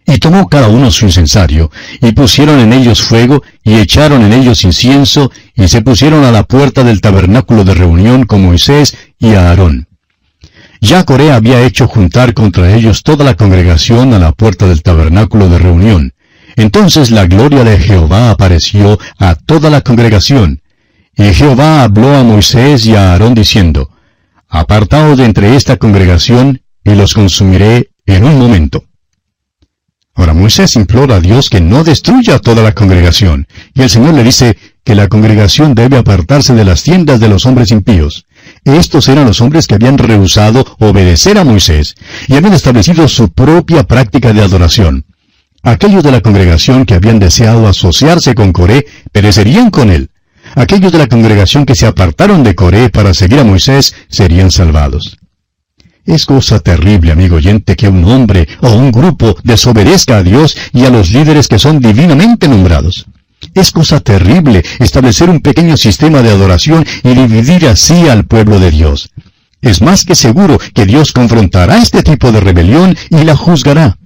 Y 0.05 0.17
tomó 0.19 0.47
cada 0.47 0.69
uno 0.69 0.91
su 0.91 1.03
incensario, 1.03 1.71
y 1.99 2.13
pusieron 2.13 2.61
en 2.61 2.71
ellos 2.71 3.01
fuego, 3.01 3.43
y 3.65 3.79
echaron 3.79 4.21
en 4.21 4.31
ellos 4.31 4.63
incienso, 4.63 5.29
y 5.55 5.67
se 5.67 5.81
pusieron 5.81 6.23
a 6.23 6.31
la 6.31 6.43
puerta 6.43 6.85
del 6.85 7.01
tabernáculo 7.01 7.65
de 7.65 7.73
reunión 7.73 8.23
con 8.23 8.45
Moisés 8.45 8.95
y 9.19 9.33
a 9.33 9.49
Aarón. 9.49 9.89
Ya 10.79 11.03
Coré 11.03 11.33
había 11.33 11.65
hecho 11.65 11.89
juntar 11.89 12.33
contra 12.33 12.73
ellos 12.73 13.03
toda 13.03 13.25
la 13.25 13.35
congregación 13.35 14.13
a 14.13 14.19
la 14.19 14.31
puerta 14.31 14.69
del 14.69 14.83
tabernáculo 14.83 15.49
de 15.49 15.59
reunión. 15.59 16.13
Entonces 16.61 17.09
la 17.09 17.25
gloria 17.25 17.63
de 17.63 17.79
Jehová 17.79 18.29
apareció 18.29 18.99
a 19.17 19.33
toda 19.33 19.71
la 19.71 19.81
congregación. 19.81 20.61
Y 21.17 21.33
Jehová 21.33 21.81
habló 21.81 22.15
a 22.15 22.23
Moisés 22.23 22.85
y 22.85 22.95
a 22.95 23.13
Aarón 23.13 23.33
diciendo, 23.33 23.89
Apartaos 24.47 25.17
de 25.17 25.25
entre 25.25 25.55
esta 25.55 25.77
congregación, 25.77 26.61
y 26.83 26.93
los 26.93 27.15
consumiré 27.15 27.89
en 28.05 28.25
un 28.25 28.37
momento. 28.37 28.83
Ahora 30.13 30.35
Moisés 30.35 30.75
implora 30.75 31.15
a 31.15 31.19
Dios 31.19 31.49
que 31.49 31.61
no 31.61 31.83
destruya 31.83 32.37
toda 32.37 32.61
la 32.61 32.73
congregación, 32.73 33.47
y 33.73 33.81
el 33.81 33.89
Señor 33.89 34.13
le 34.13 34.23
dice 34.23 34.55
que 34.83 34.93
la 34.93 35.07
congregación 35.07 35.73
debe 35.73 35.97
apartarse 35.97 36.53
de 36.53 36.65
las 36.65 36.83
tiendas 36.83 37.19
de 37.19 37.27
los 37.27 37.47
hombres 37.47 37.71
impíos. 37.71 38.25
Estos 38.65 39.07
eran 39.07 39.25
los 39.25 39.41
hombres 39.41 39.65
que 39.65 39.75
habían 39.75 39.97
rehusado 39.97 40.63
obedecer 40.77 41.39
a 41.39 41.43
Moisés 41.43 41.95
y 42.27 42.35
habían 42.35 42.53
establecido 42.53 43.07
su 43.07 43.29
propia 43.29 43.83
práctica 43.83 44.31
de 44.31 44.43
adoración. 44.43 45.05
Aquellos 45.63 46.03
de 46.03 46.11
la 46.11 46.21
congregación 46.21 46.85
que 46.85 46.95
habían 46.95 47.19
deseado 47.19 47.67
asociarse 47.67 48.33
con 48.33 48.51
Coré 48.51 48.85
perecerían 49.11 49.69
con 49.69 49.91
él. 49.91 50.09
Aquellos 50.55 50.91
de 50.91 50.97
la 50.97 51.07
congregación 51.07 51.65
que 51.65 51.75
se 51.75 51.85
apartaron 51.85 52.43
de 52.43 52.55
Coré 52.55 52.89
para 52.89 53.13
seguir 53.13 53.39
a 53.39 53.43
Moisés 53.43 53.93
serían 54.09 54.49
salvados. 54.49 55.17
Es 56.03 56.25
cosa 56.25 56.59
terrible, 56.59 57.11
amigo 57.11 57.35
oyente, 57.35 57.75
que 57.75 57.87
un 57.87 58.03
hombre 58.05 58.47
o 58.61 58.71
un 58.71 58.91
grupo 58.91 59.37
desobedezca 59.43 60.17
a 60.17 60.23
Dios 60.23 60.57
y 60.73 60.85
a 60.85 60.89
los 60.89 61.11
líderes 61.11 61.47
que 61.47 61.59
son 61.59 61.79
divinamente 61.79 62.47
nombrados. 62.47 63.05
Es 63.53 63.71
cosa 63.71 63.99
terrible 63.99 64.63
establecer 64.79 65.29
un 65.29 65.41
pequeño 65.41 65.77
sistema 65.77 66.23
de 66.23 66.31
adoración 66.31 66.85
y 67.03 67.13
dividir 67.13 67.67
así 67.67 68.09
al 68.09 68.25
pueblo 68.25 68.59
de 68.59 68.71
Dios. 68.71 69.11
Es 69.61 69.81
más 69.81 70.05
que 70.05 70.15
seguro 70.15 70.59
que 70.73 70.87
Dios 70.87 71.11
confrontará 71.11 71.77
este 71.77 72.01
tipo 72.01 72.31
de 72.31 72.39
rebelión 72.39 72.97
y 73.11 73.23
la 73.23 73.35
juzgará. 73.35 73.97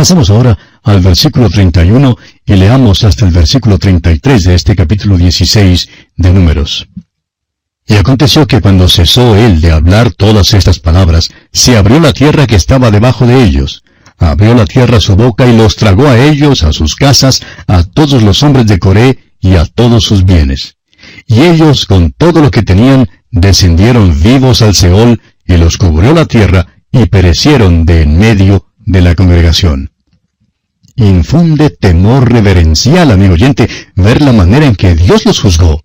Pasemos 0.00 0.30
ahora 0.30 0.56
al 0.82 1.00
versículo 1.02 1.50
31 1.50 2.16
y 2.46 2.54
leamos 2.54 3.04
hasta 3.04 3.26
el 3.26 3.32
versículo 3.32 3.76
33 3.76 4.44
de 4.44 4.54
este 4.54 4.74
capítulo 4.74 5.18
16 5.18 5.90
de 6.16 6.32
Números. 6.32 6.88
Y 7.86 7.96
aconteció 7.96 8.46
que 8.46 8.62
cuando 8.62 8.88
cesó 8.88 9.36
él 9.36 9.60
de 9.60 9.72
hablar 9.72 10.10
todas 10.12 10.54
estas 10.54 10.78
palabras, 10.78 11.28
se 11.52 11.76
abrió 11.76 12.00
la 12.00 12.14
tierra 12.14 12.46
que 12.46 12.56
estaba 12.56 12.90
debajo 12.90 13.26
de 13.26 13.44
ellos, 13.44 13.84
abrió 14.16 14.54
la 14.54 14.64
tierra 14.64 15.00
su 15.00 15.16
boca 15.16 15.46
y 15.46 15.54
los 15.54 15.76
tragó 15.76 16.08
a 16.08 16.18
ellos, 16.18 16.62
a 16.62 16.72
sus 16.72 16.96
casas, 16.96 17.42
a 17.66 17.82
todos 17.82 18.22
los 18.22 18.42
hombres 18.42 18.66
de 18.68 18.78
Coré 18.78 19.18
y 19.38 19.56
a 19.56 19.66
todos 19.66 20.04
sus 20.04 20.24
bienes. 20.24 20.78
Y 21.26 21.42
ellos, 21.42 21.84
con 21.84 22.12
todo 22.12 22.40
lo 22.40 22.50
que 22.50 22.62
tenían, 22.62 23.06
descendieron 23.30 24.18
vivos 24.22 24.62
al 24.62 24.74
Seol, 24.74 25.20
y 25.44 25.58
los 25.58 25.76
cubrió 25.76 26.14
la 26.14 26.24
tierra, 26.24 26.68
y 26.90 27.04
perecieron 27.04 27.84
de 27.84 28.00
en 28.00 28.18
medio 28.18 28.64
de 28.86 29.02
la 29.02 29.14
congregación. 29.14 29.89
Infunde 31.00 31.70
temor 31.70 32.30
reverencial, 32.30 33.10
amigo 33.10 33.34
oyente, 33.34 33.68
ver 33.96 34.22
la 34.22 34.32
manera 34.32 34.66
en 34.66 34.76
que 34.76 34.94
Dios 34.94 35.26
los 35.26 35.40
juzgó. 35.40 35.82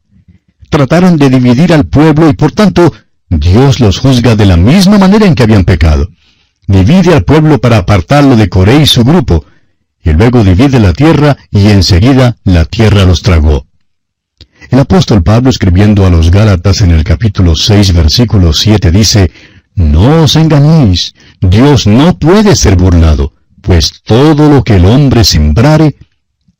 Trataron 0.69 1.17
de 1.17 1.29
dividir 1.29 1.73
al 1.73 1.85
pueblo 1.85 2.29
y 2.29 2.33
por 2.33 2.51
tanto 2.51 2.93
Dios 3.29 3.79
los 3.79 3.97
juzga 3.97 4.35
de 4.35 4.45
la 4.45 4.57
misma 4.57 4.97
manera 4.97 5.25
en 5.25 5.33
que 5.33 5.43
habían 5.43 5.63
pecado 5.65 6.09
divide 6.67 7.13
al 7.13 7.23
pueblo 7.23 7.59
para 7.59 7.77
apartarlo 7.77 8.35
de 8.35 8.49
Coré 8.49 8.81
y 8.81 8.85
su 8.85 9.03
grupo, 9.03 9.45
y 10.03 10.13
luego 10.13 10.43
divide 10.43 10.79
la 10.79 10.93
tierra 10.93 11.37
y 11.51 11.67
enseguida 11.69 12.37
la 12.43 12.65
tierra 12.65 13.05
los 13.05 13.21
tragó. 13.21 13.65
El 14.69 14.79
apóstol 14.79 15.23
Pablo 15.23 15.49
escribiendo 15.49 16.05
a 16.05 16.09
los 16.09 16.31
Gálatas 16.31 16.81
en 16.81 16.91
el 16.91 17.03
capítulo 17.03 17.55
6 17.55 17.93
versículo 17.93 18.51
7 18.53 18.91
dice, 18.91 19.31
No 19.75 20.23
os 20.23 20.35
engañéis, 20.35 21.13
Dios 21.39 21.85
no 21.85 22.17
puede 22.17 22.55
ser 22.55 22.75
burlado, 22.75 23.33
pues 23.65 24.01
todo 24.03 24.47
lo 24.47 24.63
que 24.63 24.75
el 24.75 24.85
hombre 24.85 25.23
sembrare, 25.23 25.97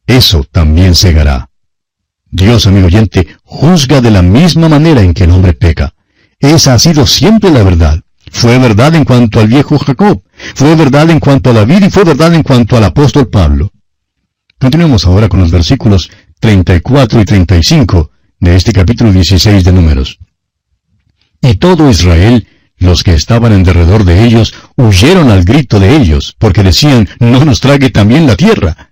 eso 0.08 0.44
también 0.52 0.96
segará. 0.96 1.52
Dios, 2.32 2.66
amigo 2.66 2.88
oyente, 2.88 3.28
juzga 3.44 4.02
de 4.02 4.10
la 4.10 4.24
misma 4.24 4.68
manera 4.68 5.02
en 5.02 5.14
que 5.14 5.26
el 5.26 5.32
hombre 5.32 5.54
peca. 5.54 5.94
Esa 6.40 6.74
ha 6.74 6.80
sido 6.80 7.06
siempre 7.06 7.52
la 7.52 7.64
verdad. 7.64 8.02
Fue 8.32 8.58
verdad 8.58 8.96
en 8.96 9.06
cuanto 9.06 9.40
al 9.40 9.48
viejo 9.48 9.78
Jacob, 9.78 10.24
fue 10.56 10.76
verdad 10.76 11.10
en 11.12 11.20
cuanto 11.20 11.52
a 11.52 11.54
David 11.54 11.84
y 11.86 11.90
fue 11.92 12.04
verdad 12.04 12.34
en 12.34 12.42
cuanto 12.42 12.76
al 12.76 12.84
apóstol 12.84 13.30
Pablo. 13.30 13.72
Continuemos 14.60 15.06
ahora 15.06 15.30
con 15.30 15.40
los 15.40 15.52
versículos 15.52 16.10
34 16.40 17.22
y 17.22 17.26
35 17.26 18.12
de 18.40 18.56
este 18.56 18.74
capítulo 18.74 19.12
16 19.12 19.64
de 19.64 19.72
Números. 19.72 20.18
Y 21.40 21.54
todo 21.56 21.88
Israel, 21.88 22.48
los 22.78 23.04
que 23.04 23.14
estaban 23.14 23.54
en 23.54 23.64
derredor 23.64 24.04
de 24.04 24.26
ellos, 24.26 24.54
huyeron 24.76 25.30
al 25.30 25.44
grito 25.44 25.80
de 25.80 25.96
ellos, 25.96 26.36
porque 26.38 26.64
decían, 26.64 27.08
no 27.20 27.44
nos 27.46 27.62
trague 27.62 27.90
también 27.90 28.28
la 28.28 28.36
tierra. 28.36 28.92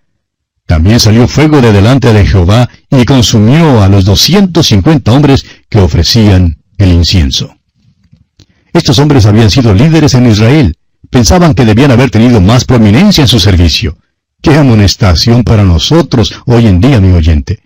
También 0.66 1.00
salió 1.00 1.28
fuego 1.28 1.62
de 1.62 1.74
delante 1.74 2.14
de 2.14 2.26
Jehová 2.26 2.70
y 2.90 3.04
consumió 3.06 3.84
a 3.84 3.90
los 3.90 4.06
doscientos 4.06 4.68
cincuenta 4.68 5.12
hombres 5.12 5.46
que 5.70 5.80
ofrecían 5.80 6.64
el 6.78 6.94
incienso. 6.94 7.56
Estos 8.72 8.98
hombres 9.00 9.26
habían 9.26 9.52
sido 9.52 9.74
líderes 9.74 10.14
en 10.14 10.28
Israel. 10.28 10.78
Pensaban 11.10 11.54
que 11.54 11.66
debían 11.66 11.92
haber 11.92 12.10
tenido 12.10 12.42
más 12.42 12.66
prominencia 12.66 13.22
en 13.22 13.28
su 13.28 13.40
servicio. 13.40 13.98
¡Qué 14.42 14.56
amonestación 14.56 15.44
para 15.44 15.64
nosotros 15.64 16.34
hoy 16.46 16.68
en 16.68 16.82
día, 16.82 17.00
mi 17.00 17.12
oyente! 17.12 17.60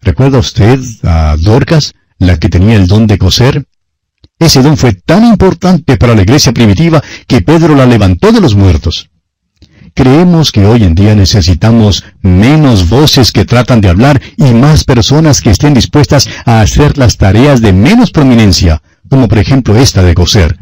¿Recuerda 0.00 0.38
usted 0.38 0.78
a 1.02 1.36
Dorcas, 1.40 1.94
la 2.18 2.38
que 2.38 2.48
tenía 2.48 2.76
el 2.76 2.86
don 2.86 3.06
de 3.06 3.18
coser? 3.18 3.66
Ese 4.38 4.62
don 4.62 4.76
fue 4.76 4.92
tan 4.92 5.24
importante 5.24 5.96
para 5.96 6.14
la 6.14 6.22
iglesia 6.22 6.52
primitiva 6.52 7.02
que 7.26 7.40
Pedro 7.40 7.74
la 7.74 7.86
levantó 7.86 8.32
de 8.32 8.40
los 8.40 8.54
muertos. 8.54 9.08
Creemos 9.94 10.52
que 10.52 10.66
hoy 10.66 10.84
en 10.84 10.94
día 10.94 11.14
necesitamos 11.14 12.04
menos 12.20 12.90
voces 12.90 13.32
que 13.32 13.46
tratan 13.46 13.80
de 13.80 13.88
hablar 13.88 14.20
y 14.36 14.52
más 14.52 14.84
personas 14.84 15.40
que 15.40 15.48
estén 15.48 15.72
dispuestas 15.72 16.28
a 16.44 16.60
hacer 16.60 16.98
las 16.98 17.16
tareas 17.16 17.62
de 17.62 17.72
menos 17.72 18.10
prominencia, 18.10 18.82
como 19.08 19.26
por 19.26 19.38
ejemplo 19.38 19.74
esta 19.74 20.02
de 20.02 20.14
coser. 20.14 20.58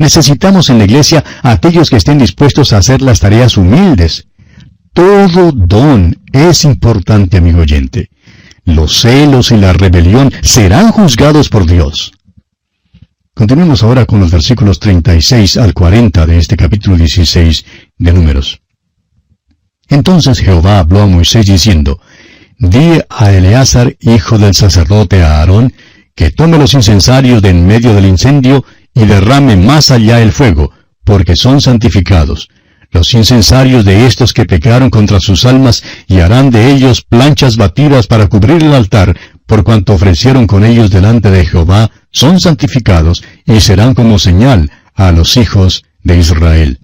Necesitamos 0.00 0.68
en 0.68 0.78
la 0.78 0.84
iglesia 0.84 1.22
a 1.44 1.52
aquellos 1.52 1.90
que 1.90 1.96
estén 1.96 2.18
dispuestos 2.18 2.72
a 2.72 2.78
hacer 2.78 3.02
las 3.02 3.20
tareas 3.20 3.56
humildes. 3.56 4.26
Todo 4.92 5.52
don 5.52 6.18
es 6.32 6.64
importante, 6.64 7.36
amigo 7.36 7.60
oyente. 7.60 8.10
Los 8.64 9.00
celos 9.00 9.52
y 9.52 9.58
la 9.58 9.72
rebelión 9.72 10.32
serán 10.42 10.90
juzgados 10.90 11.48
por 11.48 11.66
Dios. 11.66 12.12
Continuemos 13.34 13.82
ahora 13.82 14.04
con 14.04 14.20
los 14.20 14.30
versículos 14.30 14.78
36 14.78 15.56
al 15.56 15.72
40 15.72 16.26
de 16.26 16.36
este 16.36 16.54
capítulo 16.54 16.98
16 16.98 17.64
de 17.96 18.12
Números. 18.12 18.60
Entonces 19.88 20.38
Jehová 20.38 20.80
habló 20.80 21.00
a 21.00 21.06
Moisés 21.06 21.46
diciendo, 21.46 21.98
Di 22.58 23.00
a 23.08 23.32
Eleazar, 23.32 23.96
hijo 24.00 24.36
del 24.36 24.54
sacerdote 24.54 25.22
Aarón, 25.22 25.72
que 26.14 26.30
tome 26.30 26.58
los 26.58 26.74
incensarios 26.74 27.40
de 27.40 27.48
en 27.48 27.66
medio 27.66 27.94
del 27.94 28.04
incendio 28.04 28.66
y 28.92 29.06
derrame 29.06 29.56
más 29.56 29.90
allá 29.90 30.20
el 30.20 30.32
fuego, 30.32 30.70
porque 31.02 31.34
son 31.34 31.62
santificados. 31.62 32.50
Los 32.90 33.14
incensarios 33.14 33.86
de 33.86 34.06
estos 34.06 34.34
que 34.34 34.44
pecaron 34.44 34.90
contra 34.90 35.18
sus 35.18 35.46
almas 35.46 35.82
y 36.06 36.20
harán 36.20 36.50
de 36.50 36.70
ellos 36.70 37.00
planchas 37.00 37.56
batidas 37.56 38.06
para 38.06 38.26
cubrir 38.26 38.62
el 38.62 38.74
altar, 38.74 39.16
por 39.52 39.64
cuanto 39.64 39.92
ofrecieron 39.92 40.46
con 40.46 40.64
ellos 40.64 40.90
delante 40.90 41.30
de 41.30 41.44
Jehová, 41.44 41.90
son 42.10 42.40
santificados 42.40 43.22
y 43.44 43.60
serán 43.60 43.92
como 43.92 44.18
señal 44.18 44.70
a 44.94 45.12
los 45.12 45.36
hijos 45.36 45.84
de 46.02 46.16
Israel. 46.16 46.80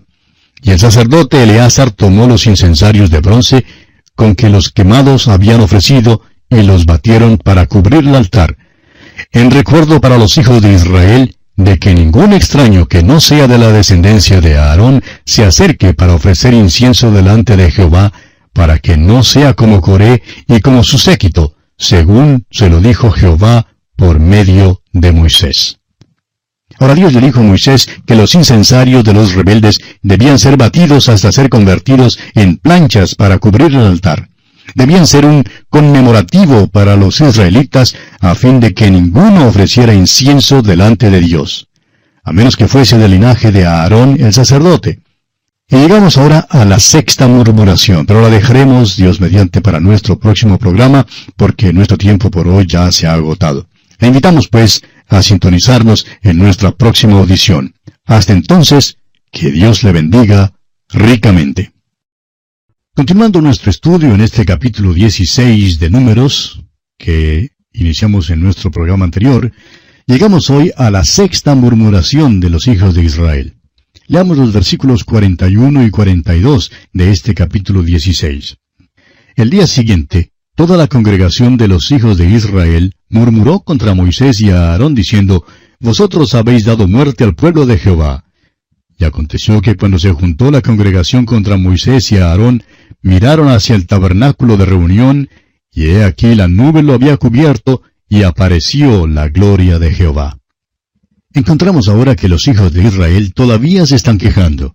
Y 0.61 0.73
el 0.73 0.79
sacerdote 0.79 1.43
Eleazar 1.43 1.93
tomó 1.93 2.27
los 2.27 2.47
incensarios 2.47 3.09
de 3.09 3.21
bronce 3.21 3.65
con 4.15 4.35
que 4.35 4.51
los 4.51 4.71
quemados 4.71 5.29
habían 5.29 5.63
ofrecido 5.63 6.21
y 6.51 6.61
los 6.63 6.85
batieron 6.85 7.39
para 7.39 7.65
cubrir 7.65 8.01
el 8.01 8.15
altar, 8.15 8.59
en 9.33 9.51
recuerdo 9.51 10.03
para 10.03 10.19
los 10.19 10.37
hijos 10.37 10.61
de 10.61 10.75
Israel 10.75 11.37
de 11.57 11.79
que 11.79 11.95
ningún 11.95 12.35
extraño 12.35 12.85
que 12.85 13.03
no 13.03 13.19
sea 13.21 13.49
de 13.49 13.57
la 13.57 13.73
descendencia 13.73 14.43
de 14.43 14.59
Aarón 14.59 15.03
se 15.25 15.43
acerque 15.43 15.95
para 15.95 16.13
ofrecer 16.13 16.53
incienso 16.53 17.13
delante 17.13 17.57
de 17.57 17.71
Jehová, 17.71 18.13
para 18.53 18.79
que 18.79 18.99
no 18.99 19.25
sea 19.25 19.55
como 19.55 19.81
Coré 19.81 20.23
y 20.47 20.61
como 20.61 20.85
su 20.85 20.99
séquito, 20.99 21.55
según 21.79 22.45
se 22.51 22.69
lo 22.69 22.81
dijo 22.81 23.11
Jehová 23.11 23.67
por 23.97 24.21
medio 24.21 24.83
de 24.93 25.13
Moisés. 25.13 25.79
Ahora 26.79 26.95
Dios 26.95 27.13
le 27.13 27.21
dijo 27.21 27.41
a 27.41 27.45
Moisés 27.45 27.89
que 28.07 28.15
los 28.15 28.35
incensarios 28.35 29.03
de 29.03 29.15
los 29.15 29.35
rebeldes 29.35 29.81
debían 30.03 30.39
ser 30.39 30.57
batidos 30.57 31.09
hasta 31.09 31.33
ser 31.33 31.49
convertidos 31.49 32.19
en 32.35 32.59
planchas 32.59 33.15
para 33.15 33.39
cubrir 33.39 33.75
el 33.75 33.87
altar 33.87 34.29
debían 34.75 35.07
ser 35.07 35.25
un 35.25 35.45
conmemorativo 35.69 36.69
para 36.69 36.97
los 36.97 37.21
israelitas 37.21 37.95
a 38.21 38.35
fin 38.35 38.61
de 38.61 38.75
que 38.75 38.91
ninguno 38.91 39.47
ofreciera 39.47 39.95
incienso 39.95 40.63
delante 40.63 41.11
de 41.11 41.21
Dios, 41.21 41.69
a 42.25 42.33
menos 42.33 42.57
que 42.57 42.69
fuese 42.69 42.99
del 42.99 43.13
linaje 43.13 43.53
de 43.53 43.67
Aarón 43.67 44.17
el 44.21 44.33
sacerdote. 44.33 45.01
Y 45.71 45.77
llegamos 45.77 46.17
ahora 46.17 46.47
a 46.49 46.65
la 46.65 46.81
sexta 46.81 47.29
murmuración, 47.29 48.07
pero 48.07 48.23
la 48.23 48.31
dejaremos 48.31 48.97
Dios 48.97 49.21
mediante 49.21 49.61
para 49.61 49.81
nuestro 49.81 50.19
próximo 50.19 50.59
programa, 50.59 51.07
porque 51.37 51.75
nuestro 51.75 51.99
tiempo 51.99 52.31
por 52.31 52.49
hoy 52.49 52.67
ya 52.67 52.91
se 52.91 53.07
ha 53.07 53.13
agotado. 53.13 53.69
Le 53.99 54.09
invitamos 54.09 54.49
pues 54.49 54.83
a 55.09 55.23
sintonizarnos 55.23 56.07
en 56.23 56.39
nuestra 56.39 56.71
próxima 56.73 57.19
audición. 57.19 57.75
Hasta 58.07 58.33
entonces, 58.33 58.97
que 59.31 59.51
Dios 59.51 59.83
le 59.83 59.93
bendiga 59.93 60.55
ricamente. 60.89 61.73
Continuando 62.95 63.43
nuestro 63.43 63.71
estudio 63.71 64.15
en 64.15 64.23
este 64.23 64.47
capítulo 64.47 64.95
16 64.95 65.79
de 65.79 65.91
Números, 65.91 66.65
que 66.97 67.51
iniciamos 67.75 68.31
en 68.31 68.43
nuestro 68.43 68.71
programa 68.71 69.05
anterior, 69.05 69.53
llegamos 70.07 70.49
hoy 70.49 70.73
a 70.79 70.91
la 70.91 71.05
sexta 71.05 71.55
murmuración 71.55 72.41
de 72.41 72.49
los 72.49 72.67
hijos 72.69 72.95
de 72.95 73.05
Israel. 73.05 73.58
Leamos 74.11 74.39
los 74.39 74.55
versículos 74.55 75.05
41 75.05 75.85
y 75.85 75.91
42 75.91 76.73
de 76.95 77.11
este 77.11 77.35
capítulo 77.35 77.83
16. 77.83 78.57
El 79.37 79.51
día 79.51 79.67
siguiente, 79.67 80.33
toda 80.57 80.79
la 80.79 80.87
congregación 80.87 81.59
de 81.59 81.69
los 81.69 81.93
hijos 81.93 82.17
de 82.17 82.31
Israel 82.31 82.95
murmuró 83.11 83.61
contra 83.61 83.95
Moisés 83.95 84.41
y 84.41 84.49
Aarón 84.49 84.95
diciendo, 84.95 85.45
Vosotros 85.79 86.35
habéis 86.35 86.65
dado 86.65 86.89
muerte 86.89 87.23
al 87.23 87.35
pueblo 87.35 87.67
de 87.67 87.77
Jehová. 87.77 88.25
Y 88.97 89.05
aconteció 89.05 89.61
que 89.61 89.77
cuando 89.77 89.99
se 89.99 90.11
juntó 90.11 90.51
la 90.51 90.63
congregación 90.63 91.27
contra 91.27 91.59
Moisés 91.59 92.11
y 92.11 92.17
Aarón, 92.17 92.63
miraron 93.03 93.49
hacia 93.49 93.77
el 93.77 93.87
tabernáculo 93.87 94.57
de 94.57 94.65
reunión, 94.65 95.29
y 95.71 95.89
he 95.89 96.03
aquí 96.03 96.35
la 96.35 96.49
nube 96.49 96.83
lo 96.83 96.95
había 96.95 97.19
cubierto, 97.19 97.83
y 98.09 98.23
apareció 98.23 99.07
la 99.07 99.29
gloria 99.29 99.79
de 99.79 99.93
Jehová. 99.93 100.39
Encontramos 101.39 101.87
ahora 101.87 102.17
que 102.17 102.29
los 102.29 102.49
hijos 102.49 102.73
de 102.73 102.83
Israel 102.83 103.33
todavía 103.33 103.87
se 103.87 103.95
están 103.95 104.19
quejando. 104.19 104.75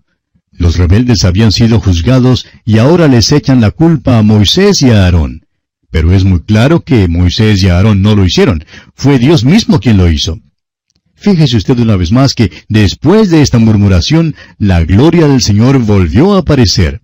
Los 0.53 0.77
rebeldes 0.77 1.25
habían 1.25 1.51
sido 1.51 1.81
juzgados 1.81 2.47
y 2.63 2.77
ahora 2.77 3.09
les 3.09 3.33
echan 3.33 3.59
la 3.59 3.71
culpa 3.71 4.17
a 4.17 4.23
Moisés 4.23 4.81
y 4.81 4.89
a 4.89 5.03
Aarón. 5.03 5.45
Pero 5.91 6.13
es 6.13 6.23
muy 6.23 6.39
claro 6.43 6.79
que 6.79 7.09
Moisés 7.09 7.61
y 7.63 7.67
Aarón 7.67 8.01
no 8.01 8.15
lo 8.15 8.23
hicieron. 8.23 8.63
Fue 8.95 9.19
Dios 9.19 9.43
mismo 9.43 9.81
quien 9.81 9.97
lo 9.97 10.09
hizo. 10.09 10.39
Fíjese 11.15 11.57
usted 11.57 11.77
una 11.79 11.97
vez 11.97 12.13
más 12.13 12.33
que 12.33 12.49
después 12.69 13.29
de 13.29 13.41
esta 13.41 13.59
murmuración, 13.59 14.33
la 14.57 14.85
gloria 14.85 15.27
del 15.27 15.41
Señor 15.41 15.79
volvió 15.79 16.33
a 16.33 16.39
aparecer. 16.39 17.01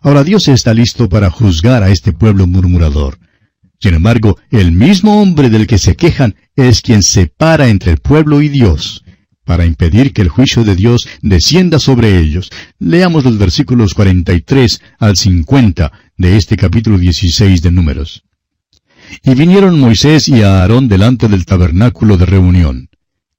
Ahora 0.00 0.24
Dios 0.24 0.48
está 0.48 0.72
listo 0.72 1.10
para 1.10 1.28
juzgar 1.28 1.82
a 1.82 1.90
este 1.90 2.14
pueblo 2.14 2.46
murmurador. 2.46 3.18
Sin 3.80 3.94
embargo, 3.94 4.38
el 4.50 4.72
mismo 4.72 5.22
hombre 5.22 5.48
del 5.50 5.66
que 5.66 5.78
se 5.78 5.96
quejan 5.96 6.36
es 6.54 6.82
quien 6.82 7.02
separa 7.02 7.68
entre 7.68 7.92
el 7.92 7.98
pueblo 7.98 8.42
y 8.42 8.48
Dios 8.48 9.04
para 9.50 9.66
impedir 9.66 10.12
que 10.12 10.22
el 10.22 10.28
juicio 10.28 10.62
de 10.62 10.76
Dios 10.76 11.08
descienda 11.22 11.80
sobre 11.80 12.20
ellos. 12.20 12.50
Leamos 12.78 13.24
los 13.24 13.36
versículos 13.36 13.94
43 13.94 14.80
al 15.00 15.16
50 15.16 15.90
de 16.16 16.36
este 16.36 16.56
capítulo 16.56 16.98
16 16.98 17.60
de 17.60 17.72
Números. 17.72 18.22
Y 19.24 19.34
vinieron 19.34 19.80
Moisés 19.80 20.28
y 20.28 20.42
Aarón 20.42 20.86
delante 20.86 21.26
del 21.26 21.46
tabernáculo 21.46 22.16
de 22.16 22.26
reunión. 22.26 22.90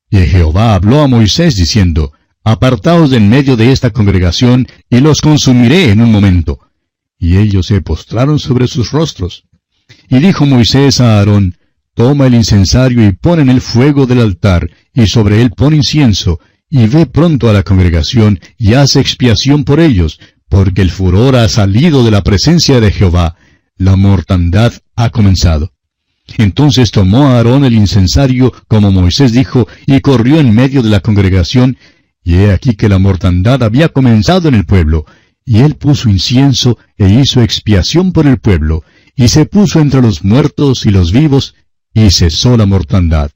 Y 0.09 0.17
Jehová 0.17 0.75
habló 0.75 0.99
a 0.99 1.07
Moisés 1.07 1.55
diciendo, 1.55 2.11
Apartaos 2.43 3.09
de 3.09 3.15
en 3.15 3.29
medio 3.29 3.55
de 3.55 3.71
esta 3.71 3.91
congregación, 3.91 4.67
y 4.89 4.99
los 4.99 5.21
consumiré 5.21 5.91
en 5.91 6.01
un 6.01 6.11
momento. 6.11 6.59
Y 7.17 7.37
ellos 7.37 7.67
se 7.67 7.79
postraron 7.79 8.37
sobre 8.37 8.67
sus 8.67 8.91
rostros. 8.91 9.45
Y 10.09 10.19
dijo 10.19 10.45
Moisés 10.45 10.99
a 11.01 11.19
Aarón, 11.19 11.55
Toma 11.93 12.27
el 12.27 12.35
incensario 12.35 13.05
y 13.05 13.11
pon 13.11 13.41
en 13.41 13.49
el 13.49 13.61
fuego 13.61 14.05
del 14.05 14.21
altar, 14.21 14.69
y 14.93 15.07
sobre 15.07 15.41
él 15.41 15.51
pon 15.51 15.73
incienso, 15.73 16.39
y 16.69 16.87
ve 16.87 17.05
pronto 17.05 17.49
a 17.49 17.53
la 17.53 17.63
congregación, 17.63 18.39
y 18.57 18.73
haz 18.75 18.95
expiación 18.95 19.65
por 19.65 19.79
ellos, 19.81 20.19
porque 20.47 20.81
el 20.81 20.89
furor 20.89 21.35
ha 21.35 21.47
salido 21.49 22.03
de 22.03 22.11
la 22.11 22.23
presencia 22.23 22.79
de 22.79 22.91
Jehová, 22.91 23.35
la 23.77 23.97
mortandad 23.97 24.73
ha 24.95 25.09
comenzado. 25.09 25.73
Entonces 26.37 26.91
tomó 26.91 27.27
Aarón 27.27 27.65
el 27.65 27.73
incensario, 27.73 28.53
como 28.67 28.91
Moisés 28.91 29.33
dijo, 29.33 29.67
y 29.85 29.99
corrió 29.99 30.39
en 30.39 30.53
medio 30.53 30.81
de 30.81 30.89
la 30.89 31.01
congregación, 31.01 31.77
y 32.23 32.35
he 32.35 32.51
aquí 32.51 32.75
que 32.75 32.89
la 32.89 32.99
mortandad 32.99 33.63
había 33.63 33.89
comenzado 33.89 34.47
en 34.47 34.55
el 34.55 34.65
pueblo, 34.65 35.05
y 35.43 35.59
él 35.59 35.75
puso 35.75 36.09
incienso 36.09 36.77
e 36.97 37.09
hizo 37.09 37.41
expiación 37.41 38.13
por 38.13 38.27
el 38.27 38.37
pueblo, 38.37 38.83
y 39.15 39.27
se 39.27 39.45
puso 39.45 39.79
entre 39.79 40.01
los 40.01 40.23
muertos 40.23 40.85
y 40.85 40.91
los 40.91 41.11
vivos, 41.11 41.55
y 41.93 42.09
cesó 42.11 42.57
la 42.57 42.65
mortandad. 42.65 43.31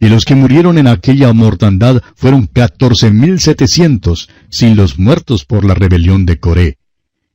Y 0.00 0.08
los 0.08 0.24
que 0.24 0.34
murieron 0.34 0.78
en 0.78 0.86
aquella 0.86 1.32
mortandad 1.32 2.02
fueron 2.14 2.46
catorce 2.46 3.10
mil 3.10 3.40
setecientos, 3.40 4.28
sin 4.50 4.76
los 4.76 4.98
muertos 4.98 5.44
por 5.44 5.64
la 5.64 5.74
rebelión 5.74 6.26
de 6.26 6.38
Coré. 6.38 6.78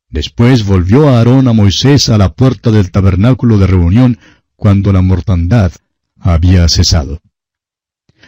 Después 0.09 0.65
volvió 0.65 1.09
Aarón 1.09 1.47
a 1.47 1.53
Moisés 1.53 2.09
a 2.09 2.17
la 2.17 2.33
puerta 2.33 2.71
del 2.71 2.91
tabernáculo 2.91 3.57
de 3.57 3.67
reunión, 3.67 4.19
cuando 4.55 4.91
la 4.91 5.01
mortandad 5.01 5.71
había 6.19 6.67
cesado. 6.67 7.21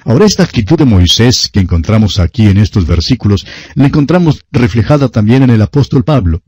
Ahora 0.05 0.25
esta 0.25 0.43
actitud 0.43 0.77
de 0.77 0.85
Moisés 0.85 1.49
que 1.51 1.59
encontramos 1.59 2.19
aquí 2.19 2.47
en 2.47 2.57
estos 2.57 2.87
versículos, 2.87 3.45
la 3.75 3.87
encontramos 3.87 4.45
reflejada 4.51 5.09
también 5.09 5.43
en 5.43 5.49
el 5.49 5.61
apóstol 5.61 6.03
Pablo. 6.03 6.41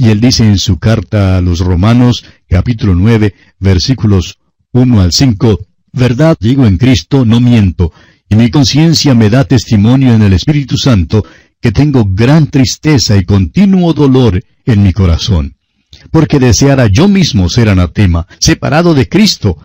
Y 0.00 0.08
él 0.08 0.18
dice 0.18 0.46
en 0.46 0.56
su 0.56 0.78
carta 0.78 1.36
a 1.36 1.42
los 1.42 1.60
Romanos, 1.60 2.24
capítulo 2.48 2.94
9, 2.94 3.34
versículos 3.58 4.38
1 4.72 4.98
al 4.98 5.12
5, 5.12 5.60
Verdad 5.92 6.38
digo 6.40 6.64
en 6.64 6.78
Cristo, 6.78 7.26
no 7.26 7.38
miento, 7.38 7.92
y 8.26 8.34
mi 8.34 8.50
conciencia 8.50 9.14
me 9.14 9.28
da 9.28 9.44
testimonio 9.44 10.14
en 10.14 10.22
el 10.22 10.32
Espíritu 10.32 10.78
Santo 10.78 11.26
que 11.60 11.70
tengo 11.70 12.06
gran 12.06 12.46
tristeza 12.46 13.14
y 13.18 13.26
continuo 13.26 13.92
dolor 13.92 14.42
en 14.64 14.82
mi 14.82 14.94
corazón, 14.94 15.56
porque 16.10 16.38
deseara 16.38 16.86
yo 16.86 17.06
mismo 17.06 17.50
ser 17.50 17.68
anatema, 17.68 18.26
separado 18.38 18.94
de 18.94 19.06
Cristo, 19.06 19.58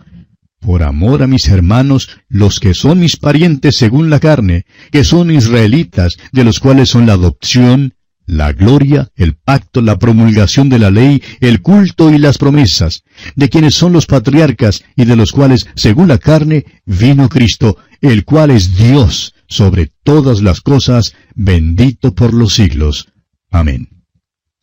por 0.60 0.82
amor 0.82 1.22
a 1.22 1.26
mis 1.26 1.48
hermanos, 1.48 2.10
los 2.28 2.60
que 2.60 2.74
son 2.74 3.00
mis 3.00 3.16
parientes 3.16 3.76
según 3.76 4.10
la 4.10 4.20
carne, 4.20 4.66
que 4.92 5.02
son 5.02 5.30
israelitas, 5.30 6.18
de 6.32 6.44
los 6.44 6.60
cuales 6.60 6.90
son 6.90 7.06
la 7.06 7.14
adopción, 7.14 7.94
la 8.26 8.52
gloria, 8.52 9.10
el 9.16 9.36
pacto, 9.36 9.80
la 9.80 9.98
promulgación 9.98 10.68
de 10.68 10.78
la 10.78 10.90
ley, 10.90 11.22
el 11.40 11.62
culto 11.62 12.12
y 12.12 12.18
las 12.18 12.38
promesas, 12.38 13.04
de 13.36 13.48
quienes 13.48 13.74
son 13.74 13.92
los 13.92 14.06
patriarcas 14.06 14.82
y 14.96 15.04
de 15.04 15.16
los 15.16 15.32
cuales, 15.32 15.66
según 15.74 16.08
la 16.08 16.18
carne, 16.18 16.64
vino 16.84 17.28
Cristo, 17.28 17.78
el 18.00 18.24
cual 18.24 18.50
es 18.50 18.76
Dios 18.76 19.34
sobre 19.48 19.92
todas 20.02 20.42
las 20.42 20.60
cosas, 20.60 21.14
bendito 21.34 22.14
por 22.14 22.34
los 22.34 22.54
siglos. 22.54 23.08
Amén. 23.50 23.88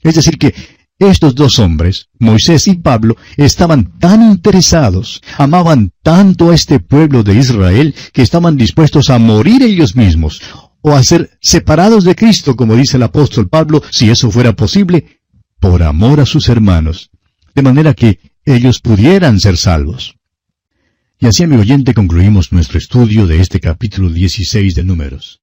Es 0.02 0.16
decir 0.16 0.38
que 0.38 0.54
estos 1.00 1.36
dos 1.36 1.60
hombres, 1.60 2.10
Moisés 2.20 2.68
y 2.68 2.76
Pablo, 2.76 3.18
estaban 3.36 3.98
tan 4.00 4.22
interesados, 4.22 5.22
amaban 5.38 5.92
tanto 6.02 6.52
a 6.52 6.56
este 6.56 6.80
pueblo 6.80 7.24
de 7.24 7.36
Israel, 7.36 7.96
que 8.14 8.22
estaban 8.22 8.58
dispuestos 8.58 9.10
a 9.10 9.18
morir 9.20 9.64
ellos 9.64 9.96
mismos, 9.96 10.42
o 10.84 10.92
a 10.92 11.04
ser 11.04 11.32
separados 11.42 12.04
de 12.04 12.14
Cristo, 12.14 12.56
como 12.56 12.76
dice 12.76 12.98
el 12.98 13.04
apóstol 13.04 13.48
Pablo, 13.48 13.82
si 13.90 14.10
eso 14.10 14.30
fuera 14.30 14.54
posible, 14.54 15.22
por 15.60 15.82
amor 15.82 16.20
a 16.20 16.26
sus 16.26 16.50
hermanos, 16.50 17.10
de 17.56 17.62
manera 17.62 17.94
que 17.94 18.20
ellos 18.46 18.80
pudieran 18.80 19.40
ser 19.40 19.56
salvos. 19.58 20.18
Y 21.20 21.28
así, 21.28 21.44
amigo 21.44 21.62
oyente, 21.62 21.94
concluimos 21.94 22.52
nuestro 22.52 22.78
estudio 22.78 23.26
de 23.28 23.40
este 23.40 23.62
capítulo 23.62 24.10
16 24.10 24.76
de 24.76 24.84
Números. 24.84 25.43